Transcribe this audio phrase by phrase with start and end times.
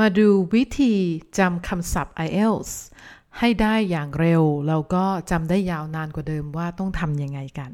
[0.00, 0.94] มาดูวิธี
[1.38, 2.70] จำคำศัพท์ IELTS
[3.38, 7.70] ให้ได้อย่างเร็ว แล้วก็จำได้ยาวนานกว่าเดิมว่าต้องทำยังไงกัน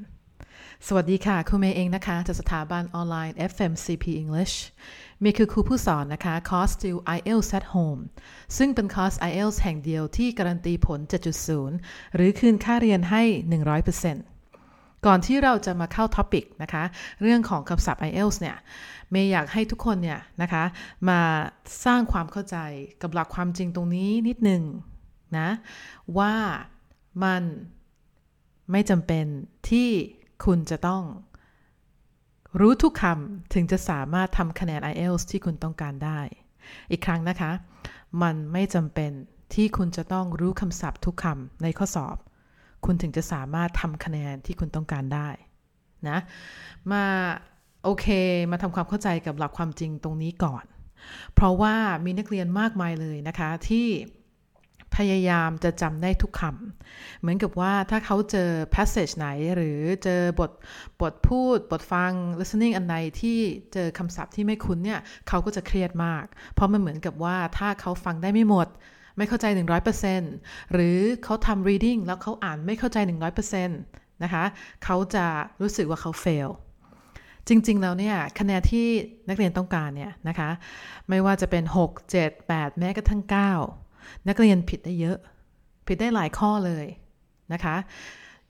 [0.87, 4.54] สวัสดีค่ะครูเมย์เองนะคะจากสถาบันออนไลน์ FMCP English
[5.21, 8.01] เมย์คือครูผู้สอนนะคะคอร์ส Still IELTS at Home
[8.57, 11.00] ซึ่งเป็นคอร์ส IELTS แห่งเดียวที่การันตีผล
[11.59, 13.23] 7.0 หรือคืนค่าเรียนให้
[13.80, 14.39] 100%
[15.07, 16.85] ก่อนที่เราจะมาเข้า topic นะคะ
[17.23, 18.57] เรื่องของคำศัพท์ IELTS เนี่ย
[19.11, 20.65] เมย์อยากให้ทุกคนเนี่ยนะคะ
[21.09, 21.21] มา
[21.84, 22.57] สร้างความเข้าใจ
[23.02, 24.62] กับหลักความจริงตรงนี้นิดนึง
[25.38, 25.48] นะ
[26.19, 26.34] ว่า
[27.24, 27.43] มัน
[28.71, 29.27] ไม่จำเป็น
[29.71, 29.88] ที่
[30.45, 31.02] คุณจะต้อง
[32.60, 36.21] รู้ทุกคำถึงจะสามารถทำคะแนน IELTS ที่คุณต้องการได้
[36.91, 37.51] อีกครั้งนะคะ
[38.23, 39.10] มันไม่จำเป็น
[39.55, 42.16] ที่คุณจะต้องรู้คำศัพท์ทุกคำในข้อสอบ
[42.84, 45.29] คุณถึงจะสามารถทำคะแนนที่คุณต้องการได้
[46.09, 46.19] นะ
[46.93, 47.05] มา
[47.84, 48.07] โอเค
[48.51, 50.65] มาทำความเข้าใจกับหลักความจริงตรงนี้ก่อน
[51.35, 51.74] เพราะว่า
[52.05, 53.88] มีนักเรียนมากมายเลยนะคะที่
[54.96, 60.51] พยายามจะจำได้ทุกคำ เหมือนกับว่าถ้าเขาเจอ passage ไหน หรือเจอบท
[61.01, 63.38] บทพูด บทฟัง listening อันใดที่
[63.73, 68.69] เจอคำศัพท์ที่ไม่คุ้นเนี่ย เขาก็จะเครียดมาก เพราะมันเหมือนกับว่าถ้าเขาฟังได้ไม่หมด
[69.21, 69.47] ไม่เข้าใจ
[70.10, 72.99] 100%หรือเขาทำ reading แล้วเขาอ่านไม่เข้าใจ
[73.41, 74.44] 100%นะคะ
[74.84, 75.26] เขาจะ
[75.60, 76.49] รู้สึกว่าเขา fail
[77.48, 78.87] จริง ๆ แล้วเนี่ยคะแนนที่
[79.28, 80.50] นักเรียนต้องการเนี่ยนะคะ
[81.09, 83.22] ไม่ว่าจะเป็น 6 7 8 แม้กระทั่ง
[83.75, 85.19] 9 นักเรียนผิดได้เยอะ
[85.87, 86.87] ผิดได้หลายข้อเลย
[87.53, 87.76] นะคะ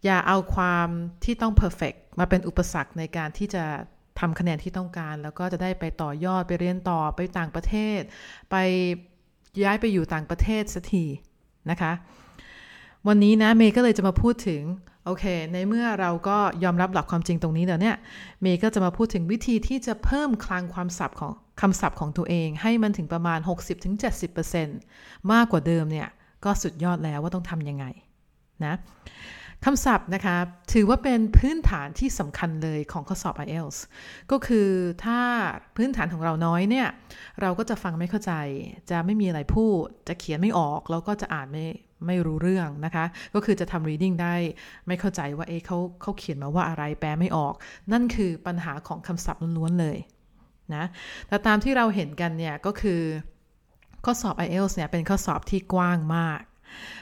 [0.04, 0.88] อย่าเอาความ
[1.24, 3.64] ที่ต้อง perfect มาเป็นอุปสรรคในการที่จะ
[4.20, 8.00] ทำคะแนนที่ต้องการ แล้วก็จะได้ไปต่อยอดไปเรียนต่อไปต่างประเทศ
[8.50, 8.56] ไป
[9.62, 11.04] ย้ายไปอยู่ต่างประเทศสักที
[11.70, 11.92] นะคะ
[13.08, 14.62] วันนี้นะเมย์ก็เลยจะมาพูดถึง
[15.04, 17.96] โอเค ในเมื่อเราก็ยอมรับหลักความจริงตรงนี้แล้วเนี่ย
[18.42, 23.38] เมย์ก็จะมาพูดถึงวิธีที่จะเพิ่มคลังความศัพท์ของคำศัพท์ของตัวเอง ให้มันถึงประมาณ
[24.54, 26.08] 60-70%มากกว่าเดิมเนี่ย
[26.44, 27.84] ก็สุดยอดแล้วว่าต้องทำยังไง
[28.64, 28.74] นะ
[29.64, 30.36] คำศัพท์นะคะ
[30.72, 33.78] ถือว่าเป็นพื้นฐานที่สำคัญเลยของข้อสอบ IELTS
[34.30, 34.68] ก็คือ
[35.04, 35.20] ถ้า
[35.76, 36.88] พื้นฐานของเราน้อยเนี่ย
[37.40, 38.32] เราก็จะฟังไม่เข้าใจ
[38.90, 41.66] จะไม่มีอะไรพูด จะเขียนไม่ออก แล้วก็จะอ่านไม่
[42.06, 43.04] ไม่รู้เรื่องนะคะ
[43.34, 44.34] ก็คือจะทำ reading ได้
[44.86, 47.54] ไม่เข้าใจว่าเอ๊ะเขาเขาเขียนมาว่าอะไรแปลไม่ออก
[47.92, 49.98] นั่นคือปัญหาของคำศัพท์ล้วนๆเลย
[50.74, 50.84] นะ
[51.28, 53.00] แต่ตามที่เราเห็นกันเนี่ยก็คือ
[54.04, 56.40] ข้อสอบ IELTS เนี่ยเป็นข้อสอบที่กว้างมาก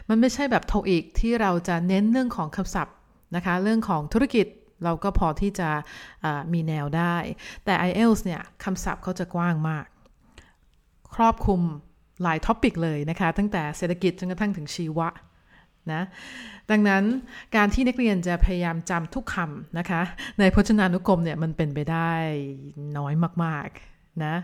[0.08, 2.94] มันไม่ใช่แบบโทอีกที่เราจะเน้นเรื่องของคำศัพท์
[3.36, 4.46] นะคะ เรื่องของธุรกิจ
[4.84, 5.70] เราก็พอที่จะ
[6.52, 7.16] มีแนวได้
[7.64, 9.86] แต่ IELTS เนี่ยคำศัพท์เขาจะกว้างมาก
[11.14, 11.60] ครอบคลุม
[12.22, 15.08] หลาย topic เลยนะคะ ตั้งแต่เศรษฐกิจจนกระทั่งถึงชีวะ
[15.92, 16.02] นะ
[16.70, 17.04] ดังนั้น
[17.56, 20.02] การที่นักเรียนจะพยายามจำทุกคำนะคะ
[20.38, 22.12] ในพจนานุกรมเนี่ยมันเป็นไปได้
[22.96, 23.12] น้อย
[23.44, 24.34] มาก ๆ นะ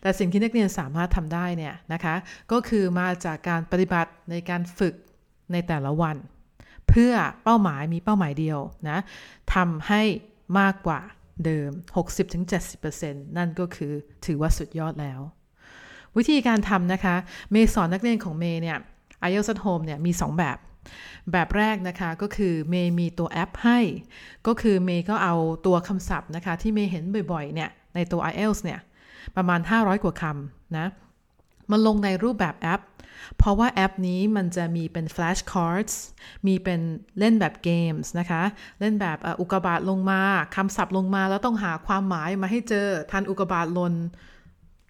[0.00, 2.14] แต่สิ่งที่นักเรียนสามารถทำได้เนี่ยนะคะ
[2.52, 4.94] ก็คือมาจากการปฏิบัติในการฝึก
[5.52, 6.16] ในแต่ละวัน
[6.88, 7.12] เพื่อ
[7.44, 8.58] เป้าหมายมีเป้าหมายเดียว
[8.88, 8.98] นะ
[9.54, 10.02] ทำให้
[10.58, 11.00] มากกว่า
[11.44, 11.70] เดิม
[12.38, 13.92] 60-70%นั่นก็คือ
[14.26, 15.20] ถือว่าสุดยอดแล้ว
[16.16, 17.16] วิธีการทำนะคะ
[17.50, 18.78] เมย์สอนนักเรียนของเมย์เนี่ย
[19.28, 20.58] IELTS at Home เนี่ยมี 2 แบบ
[21.32, 23.78] แบบแรกนะคะก็คือเมย์มีตัวแอปให้
[24.46, 25.34] ก็คือเมย์ก็เอา
[25.66, 28.80] ตัวคำศัพท์นะคะที่เมย์เห็นบ่อยๆเนี่ยในตัว IELTS เนี่ย
[29.36, 30.86] ประมาณ 500 กว่าคำนะ
[31.70, 32.80] มันลงในรูปแบบแอป
[33.38, 35.94] เพราะว่าแอปนี้มันจะมีเป็น flash cards
[36.46, 36.80] มีเป็น
[37.18, 38.42] เล่นแบบเกมส์นะคะ
[38.80, 40.20] เล่นแบบอุกบาทลงมา
[40.56, 43.94] คำศัพท์ลงมาแล้วต้องหาความหมายมาให้เจอทันอุกบาทลน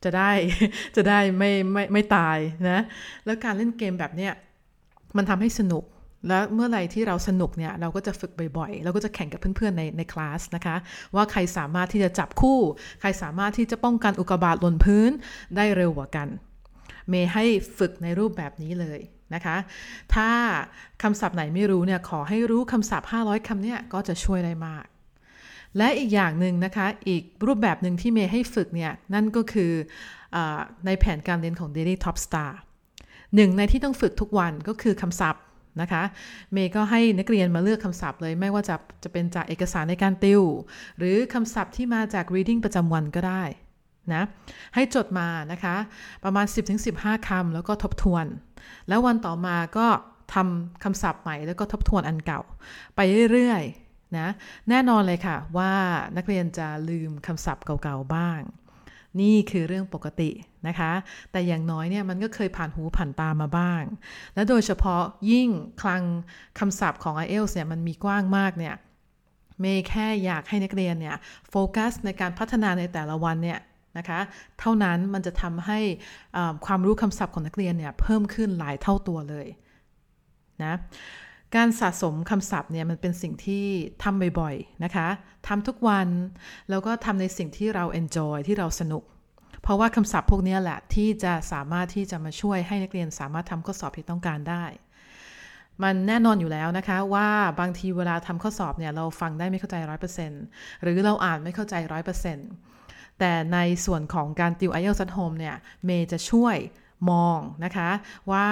[0.04, 0.30] จะได้
[0.96, 2.80] จะได้ไม่ไม่ไม่ตายนะ
[3.24, 4.32] แล้วการเล่นเกมแบบเนี้ย
[5.16, 5.84] มันทำให้สนุก
[6.28, 10.76] แล้วเมื่อไรที่เราสนุกเนี่ยเราก็จะฝึกบ่อยๆ เราก็จะแข่งกับเพื่อนๆในในคลาสนะคะ
[11.14, 12.58] ว่าใครสามารถที่จะจับคู่
[13.00, 15.10] ใครสามารถที่จะป้องกันอุกกาบาตหล่นพื้น
[15.56, 16.28] ได้เร็วกว่ากัน
[17.08, 17.44] เมย์ให้
[17.78, 19.00] ฝึกในรูปแบบนี้เลย
[19.34, 19.56] นะคะ
[20.14, 20.30] ถ้า
[21.02, 24.84] คำศัพท์ไหนไม่รู้เนี่ยขอให้รู้คำศัพท์ 500คำเนี่ยก็จะช่วยได้มาก
[25.76, 29.72] และอีกอย่างหนึ่งนะคะ อีกรูปแบบหนึ่งที่เมย์ให้ฝึกเนี่ยนั่นก็คือ
[30.34, 30.38] อ
[30.86, 32.50] ในแผนการเรียนของ Daily Top Star
[33.34, 35.42] หนึ่งในที่ต้องฝึกทุกวันก็คือคำศัพท์
[35.80, 36.02] นะคะ
[36.52, 40.42] เมย์ก็ให้นักเรียนมาเลือกคำศัพท์เลย ไม่ว่าจะจะเป็นจากเอกสารในการติว
[40.98, 43.42] หรือคำศัพท์ที่มาจาก reading ประจำวันก็ได้
[44.14, 44.22] นะ
[44.74, 45.76] ให้จดมานะคะ
[46.24, 46.46] ประมาณ
[46.86, 48.26] 10-15คำแล้วก็ทบทวน
[48.88, 49.86] แล้ววันต่อมาก็
[50.34, 52.40] ทำคำศัพท์ใหม่แล้วก็ทบทวนอันเก่า
[52.96, 53.00] ไป
[53.32, 54.28] เรื่อยๆนะ
[54.68, 55.72] แน่นอนเลยค่ะว่า
[56.16, 58.40] นักเรียนจะลืมคำศัพท์เก่าๆบ้าง
[59.20, 60.30] นี่คือเรื่องปกติ
[60.68, 60.92] นะคะ
[61.32, 63.82] แต่อย่างน้อยเนี่ยมันก็เคยผ่านหูผ่านตามาบ้าง
[64.34, 65.48] และโดยเฉพาะยิ่ง
[65.82, 66.02] คลัง
[66.58, 68.74] คำศัพท์ของ IELTS เนี่ยมันมีกว้างมากเนี่ย
[69.60, 71.16] เมย์แค่อยากให้นักเรียนเนี่ย
[71.50, 73.60] โฟกัสในการพัฒนาในแต่ละวันเนี่ย
[73.98, 74.20] นะคะ
[74.60, 75.78] เท่านั้นมันจะทำให้
[76.66, 79.46] ความรู้คำศัพท์ของนักเรียนเนี่ยเพิ่มขึ้นหลายเท่าตัวเลย
[80.64, 80.74] นะ
[81.56, 83.64] การสะสมคำศัพท์เนี่ยมันเป็นสิ่งที่
[84.02, 85.08] ทำบ่อยๆนะคะ
[85.48, 86.08] ทำทุกวัน
[86.70, 89.02] แล้วก็ทำในสิ่งที่เรา enjoy ที่เราสนุก
[89.62, 94.64] เพราะว่าคำศัพท์พวกนี้แหละที่จะสามารถที่จะมาช่วยให้นักเรียนสามารถทำข้อสอบที่ต้องการได้
[95.82, 97.28] มันแน่นอนอยู่แล้วนะคะว่า
[97.60, 100.42] บางทีเวลาทำข้อสอบเนี่ยเราฟังได้ไม่เข้าใจร้อยเปอร์เซ็นต์
[100.82, 102.48] หรือเราอ่านไม่เข้าใจร้อยเปอร์เซ็นต์
[103.18, 106.56] แต่ในส่วนของการติว IELTS at home เนี่ย เมย์จะช่วย
[107.10, 107.88] มองนะคะ
[108.30, 108.46] ว่า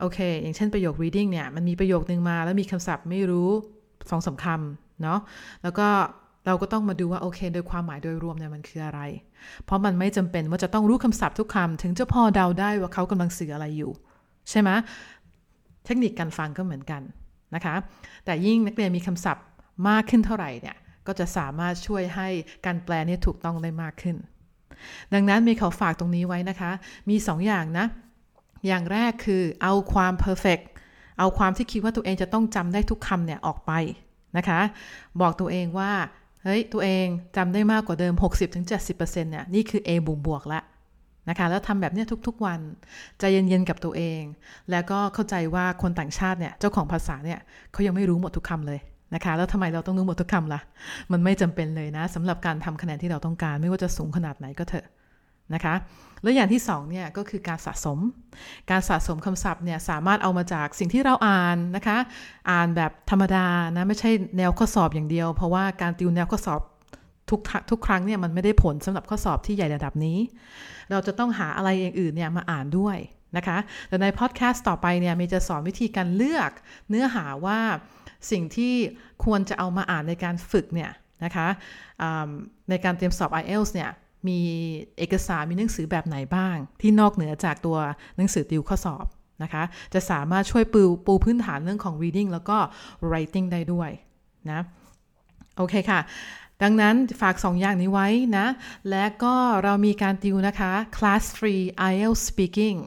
[0.00, 3.50] โอเค อย่างเช่นประโยค reading เนี่ยมันมีประโยคนึงมาแล้วมีคำศัพท์ไม่รู้
[4.10, 5.18] สองสาคำเนาะ
[5.62, 5.88] แล้วก็
[6.46, 9.00] เราก็ต้องมาดูว่าโอเค โดยความหมายโดยรวมเนี่ยมันคืออะไร
[9.64, 13.92] เพราะมันไม่จำเป็นว่าจะต้องรู้คำศัพท์ทุกคำถึงจะพอเดาได้ว่าเขากำลังสื่ออะไรอยู่
[14.50, 14.70] ใช่ไหม
[15.86, 17.02] เทคนิคการฟังก็เหมือนกัน
[17.54, 17.74] นะคะ
[18.24, 19.44] แต่ยิ่งนักเรียนมีคำศัพท์
[19.88, 20.76] มากขึ้นเท่าไหร่เนี่ย
[21.06, 22.28] ก็จะสามารถช่วยให้
[22.66, 24.16] การแปลนี่ถูกต้องได้มากขึ้น
[25.14, 26.70] ดังนั้นมีเขาฝากตรงนี้ไว้นะคะ
[27.08, 27.86] มี2ออย่างนะ
[28.66, 30.64] อย่างแรกคือเอาความ perfect
[31.18, 33.72] เอาความที่คิดว่าตัวเองจะต้องจำได้ทุกคำเนี่ยออกไป
[34.36, 34.60] นะคะ
[35.20, 35.92] บอกตัวเองว่า
[36.44, 37.06] เฮ้ย ตัวเอง
[37.36, 38.14] จำได้มากกว่าเดิม
[38.62, 40.60] 60-70%เนี่ยนี่คือ A บวกบวกละ
[41.28, 42.60] นะคะแล้วทำแบบนี้ทุกๆวัน
[43.18, 44.22] ใจเย็นๆกับตัวเอง
[44.70, 47.40] แล้วก็เข้าใจว่าคนต่างชาติเนี่ยเจ้าของภาษาเนี่ย
[47.72, 48.80] เขายังไม่รู้หมดทุกคำเลย
[49.14, 50.60] นะคะ แล้วทำไมเราต้องรู้หมดทุกคำละ่ะ
[51.12, 54.86] มันไม่จำเป็นเลยนะสำหรับการทำคะแนนที่เราต้องการ ไม่ว่าจะสูงขนาดไหนก็เถอะ
[55.54, 55.74] นะคะ
[56.22, 57.98] แล้วอย่างที่2เนี่ยก็คือการสะสม
[58.70, 61.98] การสะสมคำศัพท์เนี่ยสามารถเอามาจากสิ่งที่เราอ่านนะคะ
[62.50, 66.60] อ่านแบบธรรมดานะไม่ใช่แนวข้อสอบอย่างเดียว เพราะว่าการติวแนวข้อสอบ
[67.30, 70.18] ทุกทุกครั้งเนี่ยมันไม่ได้ผลสำหรับข้อสอบที่ใหญ่ระดับนี้
[70.90, 72.96] เราจะต้องหาอะไรอย่างอื่นเนี่ยมาอ่านด้วย
[73.36, 73.58] นะคะ
[73.88, 76.50] แต่ในพอดแคสต์ต่อไปเนี่ยมีจะสอนวิธีการเลือก
[76.88, 77.58] เนื้อหาว่า
[78.30, 78.74] สิ่งที่
[79.24, 80.90] ควรจะเอามาอ่านในการฝึกเนี่ย
[81.24, 81.48] นะคะ
[82.70, 83.90] ในการเตรียมสอบ IELTS เนี่ย
[84.28, 84.40] มี
[84.98, 87.78] เอกสารมีหนังสือแบบไหนบ้าง ที่นอกเหนือจากตัว
[88.16, 89.06] หนังสือติวข้อสอบ
[89.42, 89.62] นะคะ
[89.94, 92.58] จะสามารถช่วยปูปูพื้นฐานเรื่องของ reading แล้วก็
[93.08, 93.90] writing ได้ด้วย
[94.50, 94.60] นะ
[95.56, 96.00] โอเคค่ะ
[96.62, 98.46] ดังนั้นฝาก2ออย่างนี้ไว้นะ
[98.90, 102.78] และก็เรามีการติวนะคะ class free IELTS speaking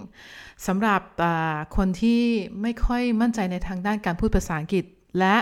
[0.68, 1.02] สำหรับ
[1.76, 2.22] คนที่
[2.62, 4.86] ไม่ค่อยมั่นใจในทางด้านการพูดภาษาอังกฤษ
[5.20, 5.36] และ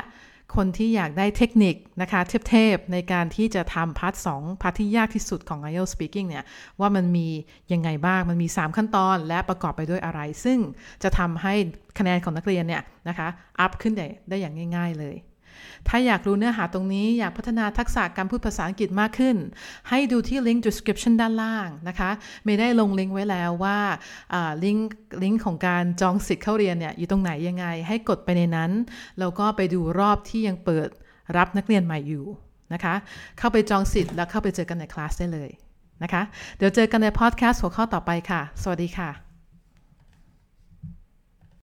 [0.55, 6.43] คนที่อยากได้เทคนิคนะคะเทพๆในการที่จะทำ part สอง part ที่ยากที่สุดของ IELTS speaking เนี่ย
[6.79, 7.27] ว่ามันมี
[7.73, 10.59] ยังไงบ้าง มันมี 3 ขั้นตอนและประกอบไปด้วยอะไร ซึ่ง
[11.03, 11.53] จะทำให้
[11.97, 13.27] คะแนนของนักเรียนเนี่ยนะคะ
[13.59, 15.15] อัพขึ้นได้ได้อย่างง่าย ๆเลย
[15.87, 19.35] ถ้าอยากรู้เนื้อหาตรงนี้อยากพัฒนาทักษะการพูดภาษาอังกฤษมากขึ้น
[19.89, 22.09] ให้ดูที่ลิงก์ description ด้านล่างนะคะ
[22.45, 23.77] ไม่ได้ลงลิงก์ไว้แล้วว่า
[24.63, 24.87] ลิงก์
[25.23, 28.71] ลิงก์ของการจองสิทธิ์เข้าเรียนเนี่ยอยู่ตรงไหนยังไง ให้กดไปในนั้น
[29.19, 30.89] แล้วก็ไปดูรอบที่ยังเปิด
[31.37, 32.25] รับนักเรียนใหม่อยู่
[32.73, 32.95] นะคะ
[33.37, 35.49] เข้าไปจองสิทธิ์แล้วเข้าไปเจอกันในคลาสได้เลย
[36.03, 36.21] นะคะ
[36.57, 39.22] เดี๋ยวเจอกันในพอดแคสต์หัวข้อต่อไปค่ะ สวัสดีค่ะ